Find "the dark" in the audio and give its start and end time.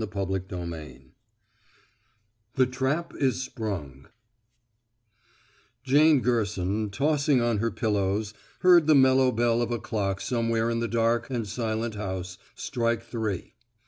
10.78-11.28